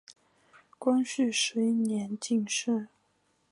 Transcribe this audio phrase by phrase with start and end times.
[0.79, 2.87] 光绪十一年进士。